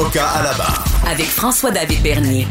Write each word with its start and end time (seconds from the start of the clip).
Avocat 0.00 0.28
à 0.28 0.42
la 0.42 0.54
barre. 0.54 0.84
Avec 1.06 1.26
François-David 1.26 2.02
Bernier. 2.02 2.46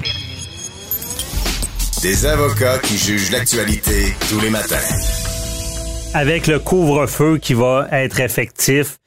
Des 2.04 2.26
avocats 2.28 2.78
qui 2.78 2.96
jugent 2.96 3.32
l'actualité 3.32 4.14
tous 4.30 4.40
les 4.40 4.52
matins. 4.52 4.76
Avec 6.14 6.46
le 6.46 6.60
couvre-feu 6.60 7.40
qui 7.40 7.56
va 7.56 7.88
être 7.92 8.20
effectif, 8.20 9.00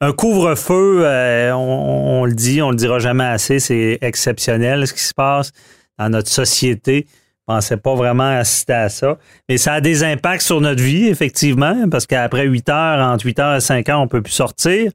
un 0.00 0.12
couvre-feu, 0.12 1.02
euh, 1.04 1.52
on, 1.52 2.24
le 2.24 2.32
dit, 2.32 2.62
on 2.62 2.70
le 2.70 2.76
dira 2.76 2.98
jamais 2.98 3.24
assez, 3.24 3.60
c'est 3.60 3.98
exceptionnel 4.00 4.86
ce 4.86 4.94
qui 4.94 5.04
se 5.04 5.12
passe 5.12 5.52
dans 5.98 6.08
notre 6.08 6.30
société. 6.30 7.06
Je 7.10 7.54
pensais 7.54 7.76
pas 7.76 7.94
vraiment 7.94 8.38
assister 8.38 8.72
à 8.72 8.88
ça. 8.88 9.18
Mais 9.50 9.58
ça 9.58 9.74
a 9.74 9.80
des 9.82 10.02
impacts 10.02 10.42
sur 10.42 10.62
notre 10.62 10.82
vie, 10.82 11.08
effectivement, 11.08 11.90
parce 11.90 12.06
qu'après 12.06 12.46
8 12.46 12.70
heures, 12.70 13.06
entre 13.06 13.26
8 13.26 13.38
heures 13.38 13.56
et 13.56 13.60
5 13.60 13.86
heures, 13.90 14.00
on 14.00 14.08
peut 14.08 14.22
plus 14.22 14.32
sortir. 14.32 14.92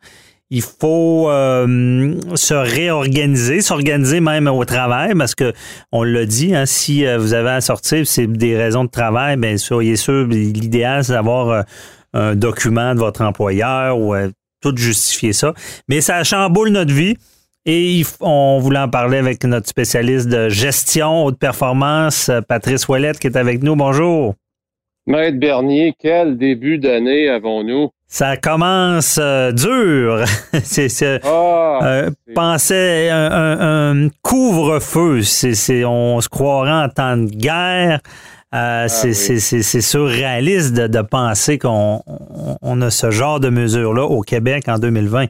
Il 0.49 0.61
faut 0.61 1.29
euh, 1.29 2.15
se 2.35 2.53
réorganiser, 2.53 3.61
s'organiser 3.61 4.21
même 4.21 4.47
au 4.47 4.63
travail, 4.63 5.13
parce 5.15 5.35
que 5.35 5.51
on 5.91 6.03
l'a 6.03 6.25
dit, 6.25 6.55
hein, 6.55 6.65
si 6.65 7.05
euh, 7.05 7.17
vous 7.17 7.33
avez 7.33 7.49
à 7.49 7.61
sortir, 7.61 8.07
c'est 8.07 8.27
des 8.27 8.55
raisons 8.55 8.85
de 8.85 8.89
travail, 8.89 9.35
bien 9.35 9.57
soyez 9.57 9.97
sûr, 9.97 10.25
l'idéal, 10.25 11.03
c'est 11.03 11.13
d'avoir 11.13 11.65
un 12.13 12.35
document 12.35 12.95
de 12.95 12.99
votre 12.99 13.21
employeur 13.21 13.99
ou 13.99 14.15
tout 14.61 14.75
justifier 14.75 15.33
ça. 15.33 15.53
Mais 15.87 16.01
ça 16.01 16.23
chamboule 16.23 16.69
notre 16.69 16.93
vie. 16.93 17.15
Et 17.69 18.01
on 18.21 18.59
voulait 18.59 18.79
en 18.79 18.87
parler 18.87 19.17
avec 19.17 19.43
notre 19.43 19.67
spécialiste 19.67 20.29
de 20.29 20.47
gestion 20.47 21.25
haute 21.25 21.37
performance, 21.37 22.31
Patrice 22.47 22.87
Ouellette, 22.87 23.19
qui 23.19 23.27
est 23.27 23.35
avec 23.35 23.61
nous. 23.61 23.75
Bonjour. 23.75 24.35
Maître 25.05 25.37
Bernier, 25.37 25.93
quel 25.99 26.37
début 26.37 26.77
d'année 26.77 27.27
avons-nous? 27.27 27.89
Ça 28.09 28.37
commence 28.37 29.19
euh, 29.21 29.51
dur. 29.51 30.23
c'est 30.63 31.21
ah, 31.25 31.79
euh, 31.83 32.09
pensait 32.33 33.09
un, 33.11 34.07
couvre-feu. 34.21 35.23
C'est 35.23 35.83
on 35.83 36.21
se 36.21 36.29
croirait 36.29 36.85
en 36.85 36.89
temps 36.89 37.17
de 37.17 37.29
guerre. 37.29 37.99
Euh, 38.55 38.85
ah 38.85 38.87
c'est 38.87 39.81
surréaliste 39.81 40.73
de, 40.73 41.01
penser 41.01 41.57
qu'on 41.57 42.01
a 42.01 42.89
ce 42.89 43.11
genre 43.11 43.41
de 43.41 43.49
mesures-là 43.49 44.05
au 44.05 44.21
Québec 44.21 44.69
en 44.69 44.79
2020. 44.79 45.25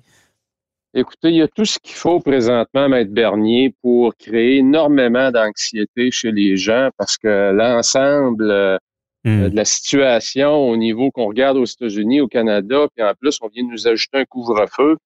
Écoutez, 0.94 1.30
il 1.30 1.38
y 1.38 1.42
a 1.42 1.48
tout 1.48 1.66
ce 1.66 1.80
qu'il 1.80 1.96
faut 1.96 2.20
présentement, 2.20 2.90
Maître 2.90 3.12
Bernier, 3.12 3.74
pour 3.82 4.16
créer 4.16 4.58
énormément 4.58 5.32
d'anxiété 5.32 6.12
chez 6.12 6.32
les 6.32 6.58
gens 6.58 6.90
parce 6.98 7.18
que 7.18 7.52
l'ensemble 7.52 8.80
euh, 9.28 9.48
hmm. 9.48 9.50
de 9.50 9.56
la 9.56 9.66
situation 9.66 10.70
au 10.70 10.78
niveau 10.78 11.12
qu'on 11.12 11.28
regarde 11.28 11.58
aux 11.58 11.66
États-Unis, 11.66 12.22
au 12.22 12.28
Canada, 12.28 12.88
puis 12.96 13.06
en 13.06 13.14
plus, 13.20 13.38
on 13.42 13.48
vient 13.48 13.64
de 13.64 13.70
nous 13.72 13.88
ajouter 13.88 14.18
un 14.18 14.26
couvre-feu, 14.26 14.98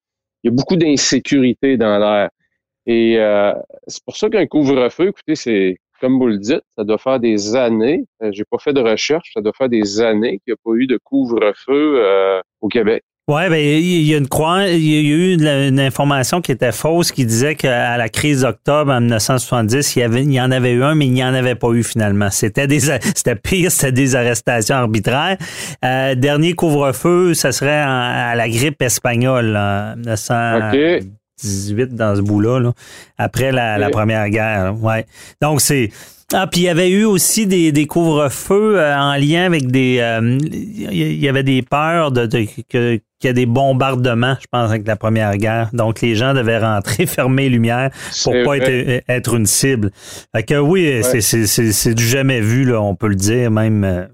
il 0.44 0.50
y 0.50 0.54
a 0.54 0.56
beaucoup 0.56 0.76
d'insécurité 0.76 1.78
dans 1.78 1.98
l'air. 2.00 2.30
Et 2.86 3.20
euh, 3.20 3.54
c'est 3.88 4.04
pour 4.04 4.18
ça 4.18 4.30
qu'un 4.30 4.48
couvre-feu, 4.48 5.10
écoutez, 5.10 5.36
c'est 5.36 5.78
comme 6.00 6.18
vous 6.18 6.28
le 6.28 6.40
dites, 6.40 6.64
ça 6.76 6.84
doit 6.84 6.98
faire 6.98 7.20
des 7.20 7.56
années, 7.56 8.06
euh, 8.24 8.32
j'ai 8.34 8.44
pas 8.44 8.58
fait 8.58 8.74
de 8.74 8.82
recherche, 8.82 9.32
ça 9.34 9.42
doit 9.42 9.54
faire 9.56 9.70
des 9.70 10.02
années 10.02 10.40
qu'il 10.40 10.52
n'y 10.52 10.54
a 10.54 10.58
pas 10.64 10.72
eu 10.76 10.88
de 10.88 10.98
couvre-feu 11.04 12.04
euh, 12.04 12.42
au 12.60 12.68
Québec. 12.68 13.04
Oui, 13.32 13.48
ben, 13.50 13.56
il 13.56 14.02
y 14.02 14.14
a 14.14 14.18
une 14.18 14.28
il 14.68 14.92
y 14.92 14.98
a 14.98 15.02
eu 15.02 15.34
une, 15.36 15.80
information 15.80 16.42
qui 16.42 16.52
était 16.52 16.74
fausse 16.74 17.14
qui 17.14 17.26
disait 17.26 17.56
qu'à 17.56 17.96
la 17.96 18.10
crise 18.10 18.42
d'octobre 18.42 18.92
en 18.92 19.00
1970, 19.00 19.96
il 19.96 20.02
y, 20.02 20.20
il 20.20 20.34
y 20.34 20.42
en 20.42 20.52
avait 20.52 20.74
eu 20.74 20.84
un, 20.84 20.96
mais 20.96 21.06
il 21.06 21.14
n'y 21.14 21.24
en 21.24 21.34
avait 21.34 21.56
pas 21.56 21.70
eu 21.70 21.82
finalement. 21.82 22.30
C'était 22.30 22.68
des, 22.68 22.80
c'était 23.16 23.36
pire, 23.36 23.72
c'était 23.72 23.94
des 23.94 24.18
arrestations 24.18 24.76
arbitraires. 24.76 25.38
Euh, 25.86 26.14
dernier 26.16 26.56
couvre-feu, 26.56 27.34
ça 27.34 27.54
serait 27.54 27.72
à 27.72 28.36
la 28.36 28.50
grippe 28.50 28.82
espagnole 28.82 29.56
en 29.56 29.96
1900. 29.96 31.14
18 31.42 31.96
dans 31.96 32.16
ce 32.16 32.22
bout-là, 32.22 32.72
après 33.18 33.52
la, 33.52 33.90
première 33.90 34.30
guerre. 34.30 34.76
Ouais. 34.82 35.06
Donc, 35.42 35.62
c'est. 35.62 35.90
Ah, 36.34 36.48
puis 36.48 36.62
il 36.62 36.64
y 36.64 36.70
avait 36.70 36.90
eu 36.90 37.04
aussi 37.04 37.46
des, 37.46 37.74
des 37.74 37.88
couvre-feux 37.88 38.80
euh, 38.80 38.96
en 38.96 39.16
lien 39.16 39.44
avec 39.46 39.68
des. 39.68 39.98
Euh, 40.00 40.38
il 40.42 41.20
y 41.20 41.28
avait 41.28 41.44
des 41.44 41.62
peurs 41.62 42.12
de, 42.12 42.26
qu'il 42.26 43.02
y 43.24 43.28
a 43.28 43.34
des 43.34 43.46
bombardements, 43.46 44.36
je 44.40 44.48
pense, 44.50 44.70
avec 44.70 44.88
la 44.88 44.96
première 44.96 45.36
guerre. 45.38 45.70
Donc, 45.74 46.00
les 46.00 46.16
gens 46.16 46.34
devaient 46.34 46.60
rentrer, 46.60 47.06
fermer 47.08 47.44
les 47.44 47.50
lumières 47.50 47.92
pour 48.24 48.34
pas 48.46 48.58
être, 48.58 49.04
être, 49.10 49.34
une 49.36 49.46
cible. 49.46 49.92
Fait 50.34 50.44
que 50.44 50.58
oui, 50.58 51.02
c'est 51.04 51.94
du 51.94 52.06
jamais 52.06 52.40
vu, 52.40 52.64
là, 52.64 52.82
on 52.82 52.96
peut 52.96 53.10
le 53.10 53.16
dire, 53.16 53.52
même. 53.52 53.84
Euh, 53.84 54.06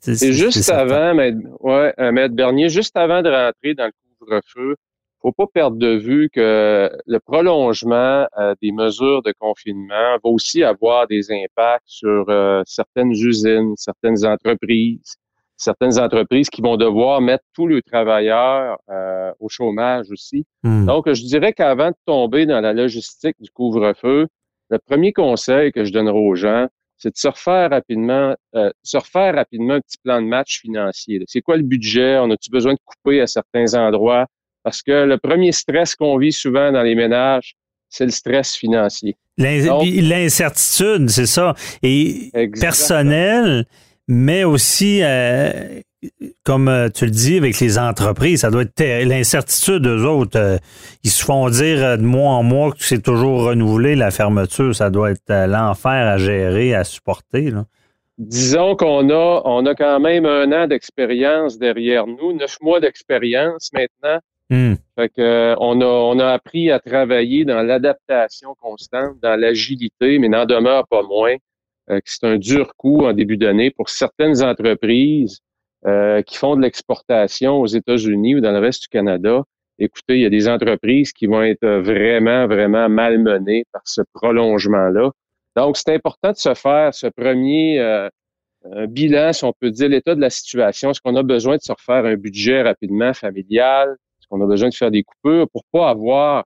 c'est 0.00 0.34
juste 0.34 0.68
avant, 0.68 1.14
Maître, 1.14 1.38
ouais, 1.60 1.94
Maître 2.12 2.34
Bernier, 2.34 2.68
juste 2.68 2.94
avant 2.94 3.22
de 3.22 3.30
rentrer 3.30 3.72
dans 3.74 3.86
le 3.86 3.92
couvre-feu, 4.18 4.76
faut 5.24 5.32
pas 5.32 5.46
perdre 5.46 5.78
de 5.78 5.96
vue 5.96 6.28
que 6.30 6.90
le 7.06 7.18
prolongement 7.18 8.26
euh, 8.38 8.54
des 8.60 8.72
mesures 8.72 9.22
de 9.22 9.32
confinement 9.38 10.18
va 10.22 10.30
aussi 10.30 10.62
avoir 10.62 11.06
des 11.06 11.32
impacts 11.32 11.86
sur 11.86 12.26
euh, 12.28 12.62
certaines 12.66 13.12
usines, 13.12 13.74
certaines 13.76 14.26
entreprises, 14.26 15.16
certaines 15.56 15.98
entreprises 15.98 16.50
qui 16.50 16.60
vont 16.60 16.76
devoir 16.76 17.22
mettre 17.22 17.44
tous 17.54 17.66
leurs 17.66 17.82
travailleurs 17.82 18.76
euh, 18.90 19.32
au 19.40 19.48
chômage 19.48 20.10
aussi. 20.10 20.44
Hmm. 20.62 20.84
Donc, 20.84 21.10
je 21.10 21.24
dirais 21.24 21.54
qu'avant 21.54 21.88
de 21.88 21.96
tomber 22.04 22.44
dans 22.44 22.60
la 22.60 22.74
logistique 22.74 23.36
du 23.40 23.50
couvre-feu, 23.50 24.26
le 24.68 24.78
premier 24.78 25.14
conseil 25.14 25.72
que 25.72 25.84
je 25.84 25.92
donnerai 25.92 26.18
aux 26.18 26.34
gens, 26.34 26.66
c'est 26.98 27.10
de 27.10 27.16
se 27.16 27.28
refaire 27.28 27.70
rapidement, 27.70 28.34
se 28.82 28.96
refaire 28.96 29.34
rapidement 29.34 29.74
un 29.74 29.80
petit 29.80 29.98
plan 30.02 30.22
de 30.22 30.26
match 30.26 30.60
financier. 30.60 31.22
C'est 31.26 31.42
quoi 31.42 31.56
le 31.56 31.62
budget? 31.62 32.18
On 32.18 32.30
a-tu 32.30 32.50
besoin 32.50 32.74
de 32.74 32.78
couper 32.84 33.20
à 33.20 33.26
certains 33.26 33.74
endroits? 33.74 34.26
Parce 34.64 34.82
que 34.82 35.04
le 35.04 35.18
premier 35.18 35.52
stress 35.52 35.94
qu'on 35.94 36.18
vit 36.18 36.32
souvent 36.32 36.72
dans 36.72 36.82
les 36.82 36.94
ménages, 36.94 37.54
c'est 37.90 38.06
le 38.06 38.10
stress 38.10 38.56
financier. 38.56 39.16
L'incertitude, 39.36 41.08
c'est 41.10 41.26
ça. 41.26 41.54
Et 41.82 42.32
personnel, 42.60 43.66
mais 44.08 44.44
aussi, 44.44 45.00
euh, 45.02 45.80
comme 46.44 46.68
euh, 46.68 46.88
tu 46.88 47.04
le 47.04 47.10
dis, 47.10 47.36
avec 47.36 47.60
les 47.60 47.78
entreprises, 47.78 48.40
ça 48.40 48.50
doit 48.50 48.62
être 48.62 49.04
l'incertitude 49.04 49.82
d'eux 49.82 50.04
autres. 50.04 50.38
Euh, 50.38 50.58
ils 51.04 51.10
se 51.10 51.24
font 51.24 51.48
dire 51.50 51.98
de 51.98 52.02
mois 52.02 52.32
en 52.32 52.42
mois 52.42 52.72
que 52.72 52.84
c'est 52.84 53.02
toujours 53.02 53.44
renouvelé, 53.44 53.94
la 53.96 54.10
fermeture. 54.10 54.74
Ça 54.74 54.90
doit 54.90 55.10
être 55.10 55.46
l'enfer 55.46 56.08
à 56.08 56.16
gérer, 56.18 56.74
à 56.74 56.84
supporter. 56.84 57.52
Disons 58.18 58.76
qu'on 58.76 59.10
a, 59.10 59.42
on 59.44 59.66
a 59.66 59.74
quand 59.74 60.00
même 60.00 60.24
un 60.24 60.52
an 60.52 60.66
d'expérience 60.68 61.58
derrière 61.58 62.06
nous, 62.06 62.32
neuf 62.32 62.58
mois 62.60 62.80
d'expérience 62.80 63.70
maintenant. 63.72 64.20
Hmm. 64.50 64.74
Fait 64.98 65.08
que, 65.08 65.22
euh, 65.22 65.56
on, 65.58 65.80
a, 65.80 65.86
on 65.86 66.18
a 66.18 66.28
appris 66.32 66.70
à 66.70 66.78
travailler 66.78 67.44
dans 67.44 67.62
l'adaptation 67.62 68.54
constante, 68.60 69.18
dans 69.22 69.40
l'agilité, 69.40 70.18
mais 70.18 70.28
n'en 70.28 70.44
demeure 70.44 70.86
pas 70.86 71.02
moins 71.02 71.34
euh, 71.90 71.98
que 71.98 72.04
c'est 72.06 72.24
un 72.24 72.36
dur 72.36 72.74
coup 72.76 73.06
en 73.06 73.14
début 73.14 73.38
d'année 73.38 73.70
pour 73.70 73.88
certaines 73.88 74.42
entreprises 74.42 75.40
euh, 75.86 76.20
qui 76.22 76.36
font 76.36 76.56
de 76.56 76.62
l'exportation 76.62 77.56
aux 77.60 77.66
États-Unis 77.66 78.36
ou 78.36 78.40
dans 78.40 78.52
le 78.52 78.58
reste 78.58 78.82
du 78.82 78.88
Canada. 78.88 79.42
Écoutez, 79.78 80.16
il 80.16 80.20
y 80.20 80.26
a 80.26 80.30
des 80.30 80.46
entreprises 80.48 81.12
qui 81.12 81.26
vont 81.26 81.42
être 81.42 81.66
vraiment, 81.66 82.46
vraiment 82.46 82.88
malmenées 82.88 83.64
par 83.72 83.82
ce 83.84 84.02
prolongement-là. 84.12 85.10
Donc, 85.56 85.76
c'est 85.76 85.94
important 85.94 86.32
de 86.32 86.36
se 86.36 86.54
faire 86.54 86.94
ce 86.94 87.08
premier 87.08 88.08
bilan, 88.88 89.32
si 89.32 89.44
on 89.44 89.52
peut 89.52 89.70
dire, 89.70 89.88
l'état 89.88 90.14
de 90.14 90.20
la 90.20 90.30
situation. 90.30 90.90
Est-ce 90.90 91.00
qu'on 91.00 91.16
a 91.16 91.24
besoin 91.24 91.56
de 91.56 91.62
se 91.62 91.72
refaire 91.72 92.04
un 92.04 92.14
budget 92.14 92.62
rapidement 92.62 93.12
familial? 93.14 93.96
On 94.30 94.40
a 94.40 94.46
besoin 94.46 94.68
de 94.68 94.74
faire 94.74 94.90
des 94.90 95.02
coupures 95.02 95.48
pour 95.50 95.64
pas 95.72 95.90
avoir, 95.90 96.44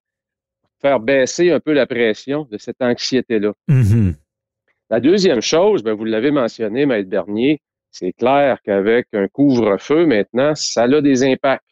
faire 0.81 1.01
baisser 1.01 1.51
un 1.51 1.61
peu 1.61 1.73
la 1.73 1.87
pression 1.87 2.47
de 2.51 2.59
cette 2.59 2.81
anxiété-là. 2.81 3.53
Mm-hmm. 3.69 4.15
La 4.91 5.01
deuxième 5.01 5.43
chose, 5.43 5.83
ben, 5.83 5.93
vous 5.93 6.05
l'avez 6.05 6.31
mentionné, 6.31 6.87
Maître 6.87 7.11
Bernier, 7.11 7.61
c'est 7.91 8.13
clair 8.13 8.59
qu'avec 8.63 9.07
un 9.13 9.29
couvre-feu 9.29 10.07
maintenant, 10.07 10.55
ça 10.55 10.83
a 10.83 11.01
des 11.01 11.25
impacts. 11.25 11.65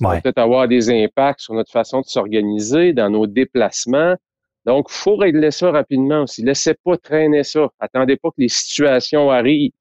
Ça 0.00 0.08
va 0.08 0.20
peut-être 0.20 0.38
avoir 0.38 0.66
des 0.66 0.90
impacts 0.90 1.40
sur 1.40 1.54
notre 1.54 1.70
façon 1.70 2.00
de 2.00 2.06
s'organiser, 2.06 2.92
dans 2.92 3.08
nos 3.08 3.26
déplacements. 3.26 4.16
Donc, 4.64 4.86
il 4.90 4.94
faut 4.94 5.16
régler 5.16 5.50
ça 5.50 5.70
rapidement 5.70 6.22
aussi. 6.22 6.42
Laissez 6.42 6.74
pas 6.84 6.96
traîner 6.96 7.44
ça. 7.44 7.68
Attendez 7.78 8.16
pas 8.16 8.30
que 8.30 8.40
les 8.40 8.48
situations 8.48 9.30
arrivent. 9.30 9.72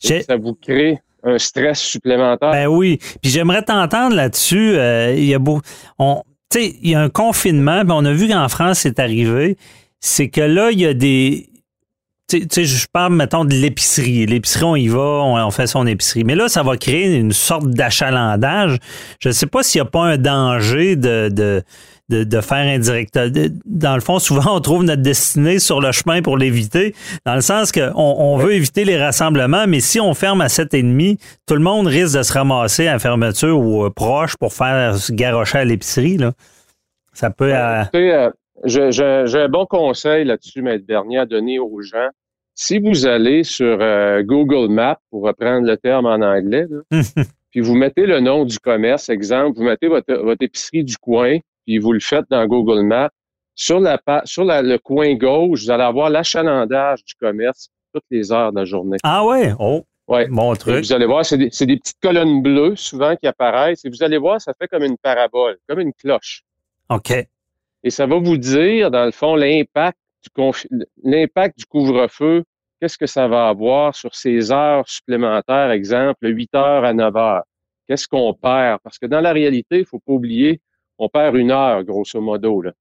Ça 0.00 0.36
vous 0.36 0.54
crée 0.54 0.98
un 1.24 1.38
stress 1.38 1.80
supplémentaire. 1.80 2.52
Ben 2.52 2.66
oui. 2.66 2.98
Puis 3.22 3.30
j'aimerais 3.30 3.62
t'entendre 3.62 4.14
là-dessus. 4.14 4.76
Euh, 4.76 5.14
il 5.16 5.24
y 5.24 5.34
a 5.34 5.38
beau, 5.38 5.60
on, 5.98 6.22
tu 6.50 6.60
sais, 6.60 6.76
il 6.82 6.90
y 6.90 6.94
a 6.94 7.00
un 7.00 7.08
confinement, 7.08 7.80
puis 7.80 7.92
on 7.92 8.04
a 8.04 8.12
vu 8.12 8.28
qu'en 8.28 8.48
France, 8.48 8.80
c'est 8.80 8.98
arrivé, 8.98 9.56
c'est 10.00 10.28
que 10.28 10.40
là, 10.40 10.70
il 10.70 10.80
y 10.80 10.86
a 10.86 10.94
des... 10.94 11.48
Tu 12.28 12.46
sais, 12.50 12.64
je 12.64 12.86
parle, 12.90 13.12
mettons, 13.14 13.44
de 13.44 13.54
l'épicerie. 13.54 14.24
L'épicerie, 14.24 14.64
on 14.64 14.76
y 14.76 14.88
va, 14.88 14.98
on, 14.98 15.50
fait 15.50 15.66
son 15.66 15.86
épicerie. 15.86 16.24
Mais 16.24 16.34
là, 16.34 16.48
ça 16.48 16.62
va 16.62 16.76
créer 16.78 17.16
une 17.16 17.32
sorte 17.32 17.68
d'achalandage. 17.68 18.78
Je 19.20 19.28
ne 19.28 19.34
sais 19.34 19.46
pas 19.46 19.62
s'il 19.62 19.82
n'y 19.82 19.86
a 19.86 19.90
pas 19.90 20.04
un 20.04 20.16
danger 20.16 20.96
de, 20.96 21.28
de, 21.28 21.62
de, 22.10 22.40
faire 22.40 22.66
indirect. 22.66 23.18
Dans 23.64 23.94
le 23.94 24.00
fond, 24.00 24.18
souvent, 24.18 24.56
on 24.56 24.60
trouve 24.60 24.84
notre 24.84 25.02
destinée 25.02 25.58
sur 25.58 25.80
le 25.80 25.92
chemin 25.92 26.22
pour 26.22 26.36
l'éviter, 26.36 26.94
dans 27.24 27.34
le 27.34 27.40
sens 27.40 27.72
qu'on 27.72 27.92
on 27.94 28.36
veut 28.36 28.52
éviter 28.52 28.84
les 28.84 29.02
rassemblements, 29.02 29.66
mais 29.66 29.80
si 29.80 30.00
on 30.00 30.12
ferme 30.14 30.40
à 30.40 30.48
7,5, 30.48 31.18
tout 31.46 31.54
le 31.54 31.60
monde 31.60 31.86
risque 31.86 32.16
de 32.16 32.22
se 32.22 32.32
ramasser 32.32 32.88
à 32.88 32.98
fermeture 32.98 33.58
ou 33.58 33.84
euh, 33.84 33.90
proche 33.90 34.36
pour 34.36 34.52
faire 34.52 34.96
se 34.96 35.12
garrocher 35.12 35.58
à 35.58 35.64
l'épicerie. 35.64 36.18
Ça 37.12 37.30
peut... 37.30 37.54
Euh, 37.54 37.84
euh, 37.94 38.30
j'ai 38.64 39.38
un 39.38 39.48
bon 39.48 39.66
conseil 39.66 40.24
là-dessus, 40.24 40.62
Maître 40.62 40.84
Bernier, 40.86 41.18
à 41.18 41.26
donner 41.26 41.58
aux 41.58 41.80
gens. 41.80 42.08
Si 42.54 42.78
vous 42.78 43.06
allez 43.06 43.42
sur 43.42 43.78
Google 44.22 44.72
Maps, 44.72 44.98
pour 45.10 45.24
reprendre 45.24 45.66
le 45.66 45.76
terme 45.76 46.06
en 46.06 46.20
anglais, 46.20 46.66
puis 47.50 47.60
vous 47.60 47.74
mettez 47.74 48.06
le 48.06 48.20
nom 48.20 48.44
du 48.44 48.60
commerce, 48.60 49.08
exemple, 49.08 49.58
vous 49.58 49.64
mettez 49.64 49.88
votre, 49.88 50.14
votre 50.14 50.42
épicerie 50.42 50.84
du 50.84 50.96
coin, 50.96 51.38
puis 51.66 51.78
vous 51.78 51.92
le 51.92 52.00
faites 52.00 52.26
dans 52.30 52.46
Google 52.46 52.82
Maps, 52.82 53.10
sur, 53.54 53.80
la, 53.80 53.98
sur 54.24 54.44
le 54.44 54.76
coin 54.78 55.14
gauche, 55.14 55.64
vous 55.64 55.70
allez 55.70 55.84
avoir 55.84 56.10
l'achalandage 56.10 57.04
du 57.04 57.14
commerce 57.14 57.70
toutes 57.94 58.04
les 58.10 58.32
heures 58.32 58.52
de 58.52 58.58
la 58.58 58.64
journée. 58.64 58.96
Ah 59.04 59.24
ouais? 59.24 59.52
Oh, 59.58 59.84
ouais. 60.08 60.26
mon 60.28 60.54
truc. 60.56 60.84
vous 60.84 60.92
allez 60.92 61.06
voir, 61.06 61.24
c'est 61.24 61.38
des, 61.38 61.50
des, 61.50 61.76
petites 61.76 62.00
colonnes 62.02 62.42
bleues 62.42 62.74
souvent 62.74 63.14
qui 63.14 63.26
apparaissent. 63.26 63.84
Et 63.84 63.88
vous 63.88 64.02
allez 64.02 64.18
voir, 64.18 64.40
ça 64.40 64.52
fait 64.58 64.66
comme 64.66 64.82
une 64.82 64.98
parabole, 64.98 65.58
comme 65.68 65.80
une 65.80 65.92
cloche. 65.92 66.42
OK. 66.88 67.12
Et 67.84 67.90
ça 67.90 68.06
va 68.06 68.18
vous 68.18 68.36
dire, 68.36 68.90
dans 68.90 69.04
le 69.04 69.12
fond, 69.12 69.36
l'impact 69.36 69.98
du, 70.22 70.68
l'impact 71.04 71.58
du 71.58 71.66
couvre-feu. 71.66 72.44
Qu'est-ce 72.80 72.98
que 72.98 73.06
ça 73.06 73.28
va 73.28 73.48
avoir 73.48 73.94
sur 73.94 74.14
ces 74.14 74.50
heures 74.50 74.88
supplémentaires, 74.88 75.70
exemple, 75.70 76.26
8 76.26 76.54
heures 76.54 76.84
à 76.84 76.92
9 76.92 77.16
heures? 77.16 77.44
Qu'est-ce 77.86 78.08
qu'on 78.08 78.34
perd? 78.34 78.80
Parce 78.82 78.98
que 78.98 79.06
dans 79.06 79.20
la 79.20 79.32
réalité, 79.32 79.76
il 79.76 79.80
ne 79.80 79.86
faut 79.86 80.00
pas 80.00 80.12
oublier, 80.12 80.60
on 80.98 81.08
perd 81.08 81.36
une 81.36 81.50
heure, 81.50 81.84
grosso 81.84 82.20
modo. 82.20 82.62
Là. 82.62 82.72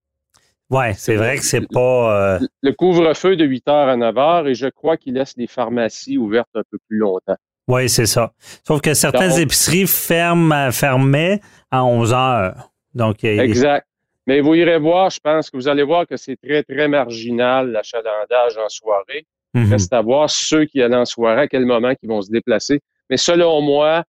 Oui, 0.70 0.86
c'est 0.96 1.16
vrai 1.16 1.38
que 1.38 1.44
c'est 1.44 1.68
pas. 1.72 2.36
Euh, 2.36 2.40
le 2.62 2.72
couvre-feu 2.72 3.36
de 3.36 3.46
8 3.46 3.68
heures 3.68 3.90
à 3.90 3.98
9 3.98 4.18
heures 4.18 4.48
et 4.48 4.56
je 4.56 4.68
crois 4.68 4.98
qu'il 4.98 5.16
laisse 5.16 5.36
les 5.38 5.48
pharmacies 5.48 6.18
ouvertes 6.18 6.50
un 6.56 6.64
peu 6.70 6.78
plus 6.88 6.98
longtemps. 6.98 7.38
Oui, 7.68 7.90
c'est 7.90 8.06
ça. 8.06 8.34
Sauf 8.68 8.82
que 8.82 8.94
certaines 8.94 9.40
épiceries 9.40 9.88
ferment, 9.88 10.72
fermaient 10.72 11.40
à 11.72 11.86
11 11.86 12.14
heures. 12.14 12.72
Donc, 12.94 13.24
exact. 13.24 13.88
Mais 14.28 14.42
vous 14.42 14.56
irez 14.56 14.80
voir, 14.80 15.10
je 15.10 15.20
pense 15.20 15.50
que 15.50 15.58
vous 15.58 15.68
allez 15.68 15.84
voir 15.84 16.08
que 16.08 16.16
c'est 16.18 16.38
très, 16.38 16.64
très 16.64 16.88
marginal 16.88 17.72
l'achalandage 17.72 18.58
en 18.58 18.70
soirée. 18.70 19.26
Mm 19.54 19.72
Reste 19.72 19.94
à 19.94 20.02
voir 20.02 20.30
ceux 20.30 20.66
qui 20.66 20.82
allaient 20.82 20.96
en 20.96 21.06
soirée, 21.06 21.42
à 21.42 21.48
quel 21.48 21.66
moment 21.66 21.94
ils 22.02 22.10
vont 22.10 22.22
se 22.22 22.32
déplacer. 22.32 22.82
Mais 23.10 23.18
selon 23.18 23.62
moi, 23.62 24.04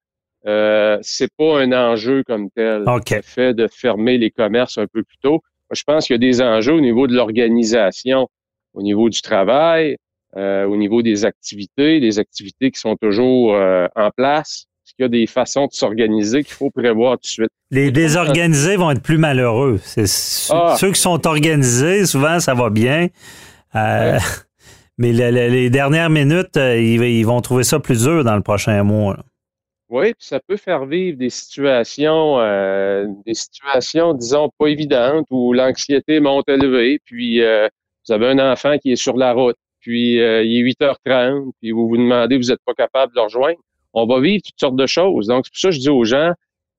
euh, 0.47 0.99
c'est 1.03 1.31
pas 1.37 1.61
un 1.61 1.73
enjeu 1.73 2.23
comme 2.27 2.51
tel. 2.51 2.85
Le 2.87 3.23
fait 3.23 3.55
de 3.55 3.67
fermer 3.67 4.19
les 4.19 4.31
commerces 4.31 4.79
un 4.79 4.87
peu 4.87 5.03
plus 5.03 5.17
tôt. 5.23 5.43
Moi, 5.71 5.75
je 5.75 5.83
pense 5.85 6.07
qu'il 6.07 6.15
y 6.15 6.17
a 6.17 6.19
des 6.19 6.43
enjeux 6.43 6.75
au 6.75 6.81
niveau 6.81 7.07
de 7.07 7.15
l'organisation, 7.15 8.29
au 8.75 8.83
niveau 8.83 9.09
du 9.09 9.23
travail, 9.23 9.97
euh, 10.37 10.67
au 10.67 10.77
niveau 10.77 11.01
des 11.01 11.25
activités, 11.25 12.01
des 12.01 12.19
activités 12.19 12.71
qui 12.71 12.81
sont 12.81 12.97
toujours 12.97 13.55
euh, 13.55 13.87
en 13.97 14.11
place. 14.11 14.67
Est-ce 14.85 14.95
qu'il 14.95 15.05
y 15.05 15.07
a 15.07 15.09
des 15.09 15.27
façons 15.27 15.67
de 15.67 15.73
s'organiser 15.73 16.45
qu'il 16.45 16.55
faut 16.55 16.71
prévoir 16.71 17.15
tout 17.15 17.23
de 17.23 17.27
suite? 17.27 17.51
Les 17.71 17.91
désorganisés 17.91 18.77
vont 18.77 18.91
être 18.91 19.03
plus 19.03 19.17
malheureux. 19.17 19.81
C'est 19.83 20.05
ah. 20.51 20.77
ceux 20.79 20.93
qui 20.93 21.01
sont 21.01 21.27
organisés, 21.27 22.05
souvent, 22.05 22.39
ça 22.41 22.53
va 22.53 22.69
bien. 22.69 23.09
Euh, 23.77 24.19
mais 24.99 25.13
les 25.13 25.71
dernières 25.71 26.11
minutes, 26.11 26.57
ils, 26.57 27.25
vont 27.25 27.41
trouver 27.41 27.65
ça 27.65 27.81
plus 27.81 28.03
dur 28.03 28.25
dans 28.25 28.37
le 28.37 28.43
prochain 28.43 28.83
mois. 28.83 29.17
Oui, 29.95 30.13
puis 30.13 30.27
ça 30.27 30.41
peut 30.41 30.57
faire 30.57 30.87
vivre 30.87 31.17
des 31.17 31.31
situations, 31.31 32.41
euh, 32.41 33.07
des 33.25 33.35
situations, 33.35 34.13
disons, 34.13 34.51
pas 34.59 34.67
évidentes 34.67 35.25
où 35.31 35.53
l'anxiété 35.53 36.19
monte 36.19 36.49
élevée, 36.49 36.99
puis 37.05 37.41
euh, 37.41 37.69
vous 38.05 38.13
avez 38.13 38.27
un 38.27 38.41
enfant 38.41 38.77
qui 38.79 38.91
est 38.91 38.97
sur 38.97 39.17
la 39.17 39.33
route, 39.33 39.55
puis 39.79 40.21
euh, 40.21 40.43
il 40.43 40.59
est 40.59 40.73
8h30, 40.73 41.53
puis 41.61 41.71
vous 41.71 41.87
vous 41.87 41.97
demandez, 41.97 42.37
vous 42.37 42.49
n'êtes 42.49 42.59
pas 42.67 42.75
capable 42.75 43.13
de 43.13 43.21
le 43.21 43.23
rejoindre. 43.23 43.61
On 43.93 44.05
va 44.05 44.19
vivre 44.19 44.43
toutes 44.45 44.59
sortes 44.59 44.75
de 44.75 44.87
choses. 44.87 45.29
Donc, 45.29 45.45
c'est 45.45 45.53
pour 45.53 45.61
ça 45.61 45.69
que 45.69 45.75
je 45.77 45.81
dis 45.81 45.91
aux 45.91 46.05
gens, 46.05 46.33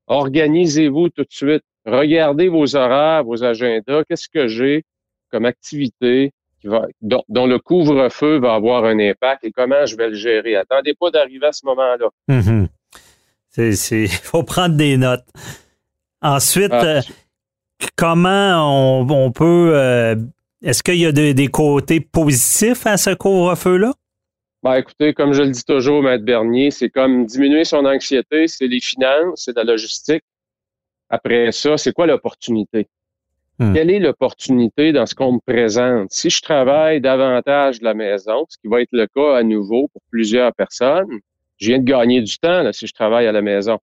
organisez-vous 0.08 1.08
tout 1.08 1.24
de 1.24 1.32
suite. 1.32 1.64
Regardez 1.86 2.50
vos 2.50 2.76
horaires, 2.76 3.24
vos 3.24 3.46
agendas. 3.46 4.04
Qu'est-ce 4.10 4.28
que 4.28 4.50
j'ai 4.50 4.84
comme 5.32 5.46
activité 5.46 6.34
qui 6.60 6.68
va, 6.68 6.86
dont, 7.02 7.48
le 7.48 7.60
couvre-feu 7.60 8.40
va 8.40 8.56
avoir 8.56 8.84
un 8.84 9.00
impact 9.00 9.46
et 9.46 9.52
comment 9.52 9.86
je 9.86 9.96
vais 9.96 10.10
le 10.10 10.16
gérer? 10.16 10.58
Attendez 10.58 10.94
pas 11.00 11.12
d'arriver 11.12 11.48
à 11.48 11.54
ce 11.54 11.66
moment-là. 11.66 12.10
Mm-hmm. 12.28 12.68
Il 13.58 14.08
faut 14.24 14.44
prendre 14.44 14.76
des 14.76 14.98
notes. 14.98 15.26
Ensuite, 16.22 16.72
ah. 16.72 16.86
euh, 16.86 17.02
comment 17.96 19.04
on, 19.08 19.32
peut. 19.32 19.72
Euh, 19.76 20.16
est-ce 20.64 20.84
qu'il 20.84 20.96
y 20.96 21.06
a 21.06 21.12
des 21.12 21.48
côtés 21.48 22.00
positifs 22.00 22.88
à 22.88 22.98
ce 22.98 23.14
couvre-feu-là? 23.14 23.94
Ben, 24.66 24.78
écoutez, 24.78 25.14
comme 25.14 25.32
je 25.34 25.44
le 25.44 25.52
dis 25.52 25.64
toujours, 25.64 26.02
Maître 26.02 26.26
Bernier, 26.26 26.72
c'est 26.72 26.90
comme 26.90 27.28
diminuer 27.28 27.66
son 27.66 27.86
anxiété, 27.86 28.48
c'est 28.48 28.66
les 28.66 28.80
finances, 28.80 29.44
c'est 29.46 29.56
la 29.56 29.64
logistique. 29.64 30.24
Après 31.08 31.52
ça, 31.52 31.78
c'est 31.78 31.94
quoi 31.94 32.08
l'opportunité? 32.08 32.88
Hmm. 33.60 33.74
Quelle 33.74 33.92
est 33.92 34.00
l'opportunité 34.00 34.92
dans 34.92 35.06
ce 35.06 35.14
qu'on 35.14 35.34
me 35.34 35.40
présente? 35.46 36.12
Si 36.12 36.32
je 36.32 36.42
travaille 36.42 37.00
davantage 37.00 37.78
de 37.78 37.84
la 37.84 37.94
maison, 37.94 38.48
ce 38.50 38.58
qui 38.58 38.68
va 38.68 38.82
être 38.82 38.90
le 38.92 39.06
cas 39.06 39.38
à 39.38 39.44
nouveau 39.44 39.88
pour 39.90 40.02
plusieurs 40.10 40.52
personnes, 40.56 41.20
je 41.58 41.68
viens 41.68 41.80
de 41.80 41.84
gagner 41.84 42.22
du 42.22 42.38
temps 42.38 42.64
là, 42.64 42.74
si 42.74 42.88
je 42.88 42.94
travaille 42.94 43.28
à 43.28 43.32
la 43.32 43.42
maison. 43.42 43.78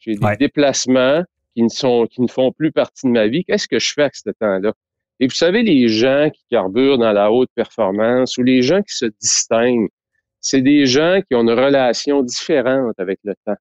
J'ai 0.00 0.14
des 0.14 0.36
déplacements 0.36 1.24
qui 1.54 1.62
ne 1.62 1.68
sont 1.68 2.06
qui 2.06 2.20
ne 2.20 2.28
font 2.28 2.52
plus 2.52 2.70
partie 2.72 3.06
de 3.06 3.12
ma 3.12 3.26
vie. 3.26 3.44
Qu'est-ce 3.44 3.66
que 3.66 3.78
je 3.78 3.92
fais 3.92 4.02
avec 4.02 4.14
ce 4.16 4.30
temps-là? 4.30 4.72
Et 5.20 5.26
vous 5.26 5.34
savez, 5.34 5.62
les 5.62 5.88
gens 5.88 6.30
qui 6.32 6.44
carburent 6.48 6.98
dans 6.98 7.12
la 7.12 7.32
haute 7.32 7.50
performance 7.54 8.38
ou 8.38 8.44
les 8.44 8.62
gens 8.62 8.80
qui 8.82 8.94
se 8.94 9.06
distinguent, 9.20 9.88
c'est 10.40 10.60
des 10.62 10.86
gens 10.86 11.20
qui 11.26 11.34
ont 11.34 11.42
une 11.42 11.50
relation 11.50 12.22
différente 12.22 12.94
avec 12.98 13.18
le 13.24 13.34
temps. 13.44 13.56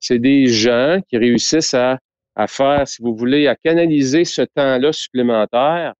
C'est 0.00 0.18
des 0.18 0.46
gens 0.46 1.00
qui 1.08 1.16
réussissent 1.16 1.74
à, 1.74 1.98
à 2.34 2.48
faire, 2.48 2.88
si 2.88 3.00
vous 3.02 3.14
voulez, 3.14 3.46
à 3.46 3.54
canaliser 3.54 4.24
ce 4.24 4.42
temps-là 4.42 4.92
supplémentaire 4.92 5.94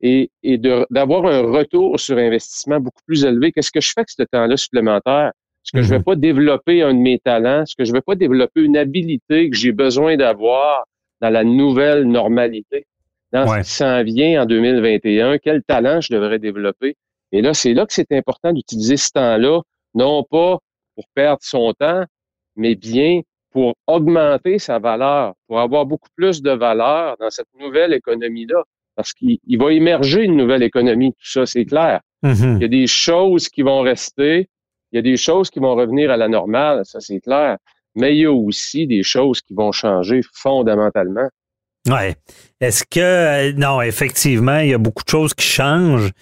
et, 0.00 0.30
et 0.44 0.58
d'avoir 0.58 1.26
un 1.26 1.40
retour 1.40 1.98
sur 1.98 2.16
investissement 2.16 2.78
beaucoup 2.78 3.02
plus 3.06 3.24
élevé. 3.24 3.50
Qu'est-ce 3.50 3.72
que 3.72 3.80
je 3.80 3.88
fais 3.88 4.00
avec 4.00 4.10
ce 4.10 4.22
temps-là 4.22 4.56
supplémentaire? 4.56 5.32
Est-ce 5.66 5.80
que 5.80 5.82
je 5.82 5.90
vais 5.90 5.98
mhm. 5.98 6.04
pas 6.04 6.14
développer 6.14 6.82
un 6.82 6.94
de 6.94 7.00
mes 7.00 7.18
talents? 7.18 7.62
Est-ce 7.62 7.74
que 7.74 7.84
je 7.84 7.92
vais 7.92 8.00
pas 8.00 8.14
développer 8.14 8.62
une 8.62 8.76
habilité 8.76 9.50
que 9.50 9.56
j'ai 9.56 9.72
besoin 9.72 10.16
d'avoir 10.16 10.84
dans 11.20 11.30
la 11.30 11.42
nouvelle 11.42 12.04
normalité? 12.04 12.86
Dans 13.32 13.48
ce 13.48 13.58
qui 13.62 13.74
s'en 13.74 14.04
vient 14.04 14.42
en 14.42 14.46
2021, 14.46 15.38
quel 15.38 15.64
talent 15.64 16.00
je 16.00 16.12
devrais 16.12 16.38
développer? 16.38 16.94
Et 17.32 17.42
là, 17.42 17.52
c'est 17.52 17.74
là 17.74 17.84
que 17.84 17.92
c'est 17.92 18.12
important 18.12 18.52
d'utiliser 18.52 18.96
ce 18.96 19.10
temps-là, 19.10 19.62
non 19.94 20.22
pas 20.22 20.58
pour 20.94 21.04
perdre 21.14 21.42
son 21.42 21.72
temps, 21.72 22.04
mais 22.54 22.76
bien 22.76 23.22
pour 23.50 23.74
augmenter 23.88 24.60
sa 24.60 24.78
valeur, 24.78 25.34
pour 25.48 25.58
avoir 25.58 25.84
beaucoup 25.84 26.08
plus 26.14 26.42
de 26.42 26.52
valeur 26.52 27.16
dans 27.18 27.30
cette 27.30 27.48
nouvelle 27.58 27.92
économie-là. 27.92 28.62
Parce 28.94 29.12
qu'il 29.12 29.40
va 29.58 29.72
émerger 29.72 30.22
une 30.22 30.36
nouvelle 30.36 30.62
économie, 30.62 31.12
tout 31.12 31.28
ça, 31.28 31.44
c'est 31.44 31.64
clair. 31.64 32.00
Mhm. 32.22 32.58
Il 32.58 32.62
y 32.62 32.64
a 32.64 32.68
des 32.68 32.86
choses 32.86 33.48
qui 33.48 33.62
vont 33.62 33.80
rester, 33.80 34.48
il 34.96 35.04
y 35.04 35.10
a 35.10 35.12
des 35.12 35.18
choses 35.18 35.50
qui 35.50 35.58
vont 35.58 35.74
revenir 35.74 36.10
à 36.10 36.16
la 36.16 36.26
normale, 36.26 36.80
ça 36.86 37.00
c'est 37.00 37.20
clair, 37.20 37.58
mais 37.94 38.16
il 38.16 38.20
y 38.20 38.24
a 38.24 38.32
aussi 38.32 38.86
des 38.86 39.02
choses 39.02 39.42
qui 39.42 39.52
vont 39.52 39.70
changer 39.70 40.22
fondamentalement. 40.32 41.28
Oui. 41.86 42.14
Est-ce 42.62 42.82
que, 42.84 43.00
euh, 43.00 43.52
non, 43.56 43.82
effectivement, 43.82 44.58
il 44.60 44.70
y 44.70 44.74
a 44.74 44.78
beaucoup 44.78 45.04
de 45.04 45.10
choses 45.10 45.34
qui 45.34 45.46
changent. 45.46 46.12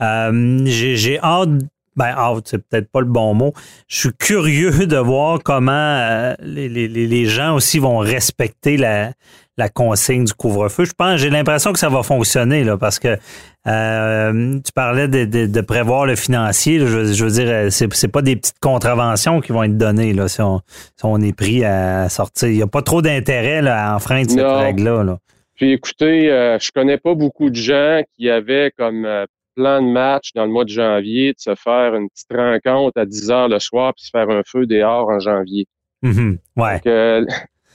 Euh, 0.00 0.62
j'ai 0.64 1.20
hâte, 1.20 1.50
ben 1.94 2.06
hâte, 2.06 2.48
c'est 2.48 2.66
peut-être 2.66 2.90
pas 2.90 3.00
le 3.00 3.06
bon 3.06 3.34
mot. 3.34 3.52
Je 3.86 3.98
suis 3.98 4.14
curieux 4.18 4.86
de 4.86 4.96
voir 4.96 5.40
comment 5.44 5.72
euh, 5.72 6.34
les, 6.40 6.70
les, 6.70 6.88
les, 6.88 7.24
gens 7.26 7.54
aussi 7.54 7.78
vont 7.78 7.98
respecter 7.98 8.78
la, 8.78 9.12
la 9.58 9.68
consigne 9.68 10.24
du 10.24 10.32
couvre-feu. 10.32 10.84
Je 10.84 10.92
pense, 10.96 11.20
j'ai 11.20 11.30
l'impression 11.30 11.72
que 11.72 11.78
ça 11.78 11.88
va 11.88 12.02
fonctionner 12.02 12.64
là, 12.64 12.78
parce 12.78 12.98
que 12.98 13.18
euh, 13.66 14.58
tu 14.64 14.72
parlais 14.72 15.08
de, 15.08 15.60
prévoir 15.60 16.06
le 16.06 16.16
financier. 16.16 16.78
je, 16.78 17.24
veux 17.24 17.30
dire, 17.30 17.48
euh, 17.48 17.70
c'est, 17.70 17.92
c'est 17.92 18.08
pas 18.08 18.22
des 18.22 18.36
petites 18.36 18.58
contraventions 18.60 19.40
qui 19.40 19.52
vont 19.52 19.62
être 19.62 19.76
données 19.76 20.14
là, 20.14 20.28
si, 20.28 20.40
on, 20.40 21.20
est 21.20 21.36
pris 21.36 21.64
à 21.64 22.08
sortir. 22.08 22.48
Il 22.48 22.56
n'y 22.56 22.62
a 22.62 22.66
pas 22.66 22.82
trop 22.82 23.02
d'intérêt 23.02 23.66
à 23.66 23.94
enfreindre 23.94 24.30
cette 24.30 24.40
règle-là. 24.40 25.18
Puis 25.54 25.72
écoutez, 25.72 26.30
euh, 26.30 26.58
je 26.58 26.72
connais 26.72 26.98
pas 26.98 27.14
beaucoup 27.14 27.50
de 27.50 27.56
gens 27.56 28.02
qui 28.16 28.30
avaient 28.30 28.72
comme 28.76 29.06
plan 29.54 29.82
de 29.82 29.92
match 29.92 30.30
dans 30.34 30.46
le 30.46 30.50
mois 30.50 30.64
de 30.64 30.70
janvier 30.70 31.34
de 31.34 31.38
se 31.38 31.54
faire 31.54 31.94
une 31.94 32.08
petite 32.08 32.32
rencontre 32.34 32.98
à 32.98 33.04
10 33.04 33.30
heures 33.30 33.48
le 33.48 33.58
soir 33.58 33.92
puis 33.94 34.06
se 34.06 34.10
faire 34.10 34.30
un 34.30 34.42
feu 34.46 34.66
dehors 34.66 35.10
en 35.10 35.20
janvier. 35.20 35.66
Mm-hmm. 36.02 36.38
ouais. 36.56 36.80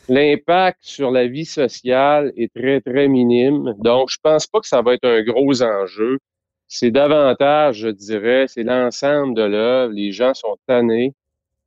L'impact 0.09 0.79
sur 0.81 1.11
la 1.11 1.27
vie 1.27 1.45
sociale 1.45 2.31
est 2.37 2.53
très, 2.53 2.81
très 2.81 3.07
minime. 3.07 3.73
Donc, 3.79 4.09
je 4.09 4.17
pense 4.21 4.47
pas 4.47 4.59
que 4.59 4.67
ça 4.67 4.81
va 4.81 4.93
être 4.93 5.07
un 5.07 5.23
gros 5.23 5.61
enjeu. 5.61 6.19
C'est 6.67 6.91
davantage, 6.91 7.77
je 7.77 7.89
dirais, 7.89 8.45
c'est 8.47 8.63
l'ensemble 8.63 9.35
de 9.35 9.43
l'œuvre. 9.43 9.93
Les 9.93 10.11
gens 10.11 10.33
sont 10.33 10.57
tannés. 10.67 11.13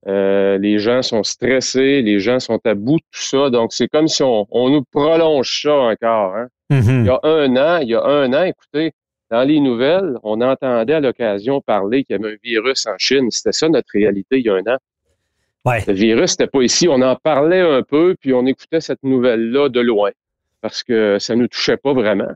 Euh, 0.07 0.57
les 0.59 0.79
gens 0.79 1.03
sont 1.03 1.23
stressés, 1.23 2.01
les 2.01 2.21
gens 2.21 2.41
sont 2.41 2.59
à 2.65 2.75
bout 2.75 2.97
de 2.97 3.05
tout 3.13 3.21
ça. 3.21 3.51
Donc, 3.51 3.73
c'est 3.73 3.89
comme 3.89 4.09
si 4.09 4.23
on, 4.23 4.47
nous 4.51 4.83
prolonge 4.91 5.63
ça 5.63 5.75
encore. 5.75 6.37
Hein. 6.37 6.49
Mhm. 6.71 7.01
Il 7.01 7.07
y 7.07 7.11
a 7.11 7.21
un 7.23 7.57
an, 7.57 7.79
il 7.83 7.89
y 7.89 7.95
a 7.95 8.03
un 8.03 8.33
an, 8.33 8.45
écoutez, 8.45 8.93
dans 9.31 9.43
les 9.45 9.61
nouvelles, 9.61 10.19
on 10.23 10.41
entendait 10.41 10.95
à 10.95 11.01
l'occasion 11.01 11.61
parler 11.61 12.05
qu'il 12.05 12.17
y 12.17 12.19
avait 12.19 12.35
un 12.35 12.37
virus 12.43 12.87
en 12.87 12.97
Chine. 12.99 13.31
C'était 13.31 13.53
ça 13.53 13.69
notre 13.69 13.89
réalité 13.93 14.39
il 14.39 14.47
y 14.47 14.49
a 14.49 14.55
un 14.55 14.75
an. 14.75 14.79
Ouais. 15.65 15.85
Le 15.87 15.93
virus 15.93 16.33
n'était 16.33 16.51
pas 16.51 16.63
ici. 16.63 16.89
On 16.89 17.03
en 17.03 17.17
parlait 17.17 17.61
un 17.61 17.83
peu, 17.83 18.15
puis 18.21 18.33
on 18.33 18.47
écoutait 18.47 18.81
cette 18.81 19.03
nouvelle-là 19.03 19.69
de 19.69 19.81
loin 19.81 20.11
parce 20.61 20.83
que 20.83 21.19
ça 21.19 21.35
ne 21.35 21.43
nous 21.43 21.49
touchait 21.49 21.77
pas 21.77 21.93
vraiment. 21.93 22.33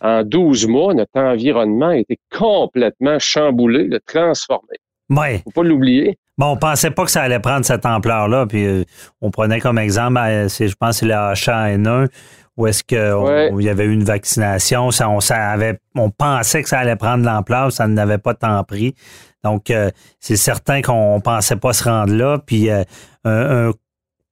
En 0.00 0.22
12 0.22 0.66
mois, 0.66 0.94
notre 0.94 1.18
environnement 1.18 1.88
a 1.88 1.96
été 1.96 2.18
complètement 2.30 3.18
chamboulé, 3.18 3.88
transformé. 4.06 4.76
Ouais. 5.08 5.40
Faut 5.44 5.50
pas 5.50 5.62
l'oublier. 5.62 6.18
Bon, 6.38 6.52
on 6.52 6.56
pensait 6.56 6.90
pas 6.90 7.04
que 7.04 7.10
ça 7.10 7.22
allait 7.22 7.40
prendre 7.40 7.64
cette 7.64 7.86
ampleur-là. 7.86 8.46
Puis 8.46 8.66
euh, 8.66 8.84
on 9.20 9.30
prenait 9.30 9.60
comme 9.60 9.78
exemple, 9.78 10.18
euh, 10.18 10.48
je 10.48 10.74
pense, 10.74 10.98
c'est 10.98 11.06
le 11.06 11.12
H1N1, 11.12 12.08
où 12.56 12.66
est-ce 12.66 12.84
qu'il 12.84 13.62
y 13.62 13.68
avait 13.68 13.84
eu 13.84 13.92
une 13.92 14.04
vaccination. 14.04 14.90
Ça, 14.90 15.08
on, 15.08 15.18
avait, 15.30 15.78
on 15.94 16.10
pensait 16.10 16.62
que 16.62 16.68
ça 16.68 16.78
allait 16.78 16.96
prendre 16.96 17.22
de 17.22 17.26
l'ampleur, 17.26 17.72
ça 17.72 17.86
n'avait 17.86 18.18
pas 18.18 18.34
tant 18.34 18.62
pris. 18.64 18.94
Donc, 19.44 19.70
euh, 19.70 19.90
c'est 20.20 20.36
certain 20.36 20.82
qu'on 20.82 21.20
pensait 21.20 21.56
pas 21.56 21.72
se 21.72 21.84
rendre 21.84 22.14
là. 22.14 22.38
Puis 22.38 22.70
un, 22.70 22.84
un 23.24 23.72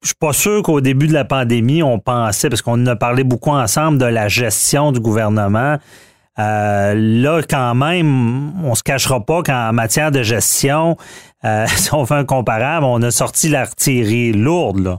je 0.02 0.08
suis 0.08 0.16
pas 0.16 0.32
sûr 0.32 0.62
qu'au 0.62 0.80
début 0.80 1.06
de 1.08 1.12
la 1.12 1.24
pandémie, 1.24 1.82
on 1.82 1.98
pensait, 1.98 2.48
parce 2.48 2.62
qu'on 2.62 2.86
a 2.86 2.96
parlé 2.96 3.22
beaucoup 3.22 3.50
ensemble 3.50 3.98
de 3.98 4.06
la 4.06 4.28
gestion 4.28 4.92
du 4.92 5.00
gouvernement. 5.00 5.76
Euh, 6.38 6.94
là, 6.94 7.42
quand 7.42 7.74
même, 7.74 8.64
on 8.64 8.74
se 8.74 8.82
cachera 8.82 9.24
pas 9.24 9.42
qu'en 9.42 9.72
matière 9.74 10.10
de 10.10 10.22
gestion, 10.22 10.96
euh, 11.44 11.66
si 11.76 11.92
on 11.92 12.06
fait 12.06 12.14
un 12.14 12.24
comparable, 12.24 12.86
on 12.86 13.02
a 13.02 13.10
sorti 13.10 13.50
l'artillerie 13.50 14.32
lourde. 14.32 14.78
Là. 14.78 14.98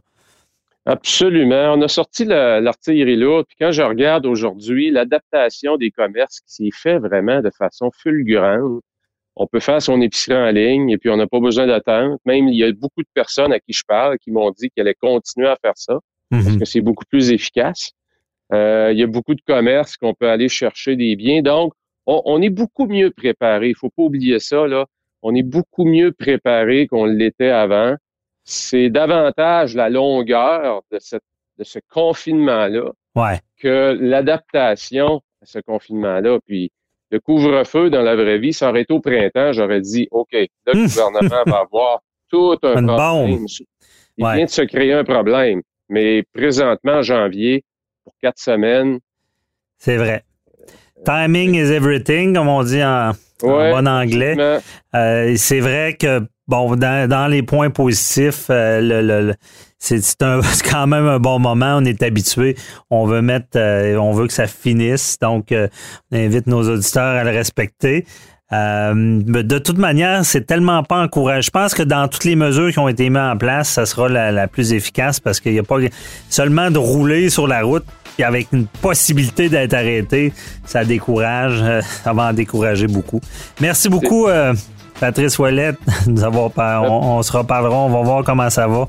Absolument. 0.85 1.73
On 1.73 1.81
a 1.81 1.87
sorti 1.87 2.25
l'artillerie 2.25 3.15
lourde. 3.15 3.45
Puis 3.47 3.57
quand 3.59 3.71
je 3.71 3.81
regarde 3.81 4.25
aujourd'hui 4.27 4.91
l'adaptation 4.91 5.77
des 5.77 5.89
commerces 5.89 6.41
qui 6.41 6.53
s'est 6.53 6.69
fait 6.75 6.99
vraiment 6.99 7.41
de 7.41 7.51
façon 7.57 7.89
fulgurante, 7.91 8.81
on 9.43 9.47
peut 9.47 9.59
faire 9.59 9.81
son 9.81 9.99
épicerie 10.01 10.37
en 10.37 10.51
ligne 10.51 10.89
et 10.91 10.97
puis 10.99 11.09
on 11.09 11.17
n'a 11.17 11.25
pas 11.25 11.39
besoin 11.39 11.65
d'attendre. 11.65 12.17
Même 12.25 12.47
il 12.47 12.55
y 12.55 12.63
a 12.63 12.71
beaucoup 12.71 13.01
de 13.01 13.07
personnes 13.13 13.51
à 13.51 13.59
qui 13.59 13.73
je 13.73 13.83
parle 13.87 14.19
qui 14.19 14.29
m'ont 14.29 14.51
dit 14.51 14.69
qu'elles 14.69 14.85
allaient 14.87 14.95
continuer 14.95 15.47
à 15.47 15.57
faire 15.61 15.73
ça 15.75 15.97
parce 16.29 16.45
Mhm. 16.45 16.59
que 16.59 16.65
c'est 16.65 16.81
beaucoup 16.81 17.05
plus 17.09 17.31
efficace. 17.31 17.91
Euh, 18.53 18.89
il 18.93 18.99
y 18.99 19.03
a 19.03 19.07
beaucoup 19.07 19.33
de 19.35 19.41
commerces 19.47 19.97
qu'on 19.97 20.13
peut 20.13 20.29
aller 20.29 20.47
chercher 20.49 20.95
des 20.95 21.15
biens. 21.15 21.41
Donc, 21.41 21.73
on, 22.05 22.21
on 22.25 22.41
est 22.41 22.49
beaucoup 22.49 22.85
mieux 22.85 23.09
préparé. 23.11 23.69
Il 23.69 23.75
faut 23.75 23.89
pas 23.89 24.03
oublier 24.03 24.39
ça, 24.39 24.67
là. 24.67 24.85
On 25.23 25.33
est 25.35 25.43
beaucoup 25.43 25.85
mieux 25.85 26.11
préparé 26.11 26.87
qu'on 26.87 27.05
l'était 27.05 27.49
avant. 27.49 27.95
C'est 28.43 28.89
davantage 28.89 29.75
la 29.75 29.89
longueur 29.89 30.81
de, 30.91 30.99
cette, 30.99 31.23
de 31.57 31.63
ce 31.63 31.79
confinement-là 31.89 32.91
Ouais. 33.15 33.39
que 33.59 33.97
l'adaptation 33.99 35.21
à 35.41 35.45
ce 35.45 35.59
confinement-là. 35.59 36.39
Puis, 36.45 36.71
le 37.11 37.19
couvre-feu 37.19 37.89
dans 37.89 38.01
la 38.01 38.15
vraie 38.15 38.39
vie, 38.39 38.53
ça 38.53 38.69
aurait 38.69 38.81
été 38.81 38.93
au 38.93 38.99
printemps, 39.01 39.51
j'aurais 39.51 39.81
dit, 39.81 40.07
OK, 40.11 40.29
le 40.31 40.47
gouvernement 40.73 41.43
va 41.45 41.59
avoir 41.59 41.99
tout 42.29 42.57
un 42.63 42.79
Une 42.79 42.87
problème. 42.87 43.37
bombe. 43.37 43.47
Il 44.17 44.25
Ouais. 44.25 44.35
vient 44.35 44.45
de 44.45 44.49
se 44.49 44.61
créer 44.63 44.93
un 44.93 45.03
problème. 45.03 45.61
Mais 45.89 46.23
présentement, 46.33 46.93
en 46.95 47.01
janvier, 47.01 47.63
pour 48.03 48.13
quatre 48.21 48.39
semaines, 48.39 48.99
C'est 49.77 49.97
vrai. 49.97 50.23
Timing 51.05 51.55
is 51.55 51.71
everything, 51.71 52.35
comme 52.35 52.47
on 52.47 52.63
dit 52.63 52.83
en, 52.83 53.11
bon 53.41 53.87
anglais. 53.87 54.37
Euh, 54.95 55.33
c'est 55.35 55.59
vrai 55.59 55.95
que, 55.99 56.21
bon, 56.51 56.75
dans, 56.75 57.09
dans 57.09 57.27
les 57.27 57.41
points 57.41 57.69
positifs, 57.71 58.45
euh, 58.49 58.79
le, 58.81 59.01
le- 59.01 59.27
le- 59.29 59.35
c'est 59.79 60.03
quand 60.69 60.85
même 60.85 61.07
un 61.07 61.17
bon 61.17 61.39
moment. 61.39 61.77
On 61.77 61.85
est 61.85 62.03
habitué. 62.03 62.55
On 62.91 63.07
veut 63.07 63.23
mettre, 63.23 63.47
euh, 63.55 63.95
on 63.95 64.11
veut 64.11 64.27
que 64.27 64.33
ça 64.33 64.45
finisse. 64.45 65.17
Donc, 65.19 65.51
euh, 65.51 65.67
on 66.11 66.17
invite 66.17 66.45
nos 66.45 66.69
auditeurs 66.69 67.15
à 67.17 67.23
le 67.23 67.31
respecter. 67.31 68.05
Mais 68.51 69.43
de 69.43 69.57
toute 69.59 69.77
manière, 69.77 70.25
c'est 70.25 70.45
tellement 70.45 70.83
pas 70.83 71.01
encouragé. 71.01 71.43
Je 71.43 71.51
pense 71.51 71.73
que 71.73 71.83
dans 71.83 72.07
toutes 72.09 72.25
les 72.25 72.35
mesures 72.35 72.69
qui 72.71 72.79
ont 72.79 72.89
été 72.89 73.09
mises 73.09 73.17
en 73.17 73.37
place, 73.37 73.69
ça 73.69 73.85
sera 73.85 74.09
la, 74.09 74.31
la 74.33 74.47
plus 74.49 74.73
efficace 74.73 75.21
parce 75.21 75.39
qu'il 75.39 75.53
n'y 75.53 75.59
a 75.59 75.63
pas 75.63 75.77
seulement 76.29 76.69
de 76.69 76.77
rouler 76.77 77.29
sur 77.29 77.47
la 77.47 77.61
route 77.63 77.85
puis 78.15 78.25
avec 78.25 78.47
une 78.51 78.67
possibilité 78.67 79.47
d'être 79.47 79.73
arrêté, 79.73 80.33
ça 80.65 80.83
décourage, 80.83 81.59
euh, 81.61 81.81
ça 82.03 82.11
va 82.11 82.23
en 82.27 82.33
décourager 82.33 82.87
beaucoup. 82.87 83.21
Merci 83.61 83.87
beaucoup, 83.87 84.27
euh, 84.27 84.53
Patrice 85.01 85.39
Ouellette, 85.39 85.79
nous 86.07 86.23
avoir 86.23 86.51
on, 86.83 87.17
on 87.17 87.23
se 87.23 87.31
reparlera, 87.35 87.75
on 87.75 87.89
va 87.89 88.01
voir 88.03 88.23
comment 88.23 88.51
ça 88.51 88.67
va. 88.67 88.87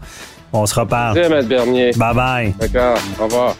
On 0.52 0.66
se 0.66 0.78
reparle. 0.78 1.14
Merci, 1.14 1.33
M. 1.33 1.47
Bernier. 1.47 1.90
Bye 1.97 2.14
bye. 2.14 2.54
D'accord. 2.61 2.99
Au 3.19 3.25
revoir. 3.25 3.57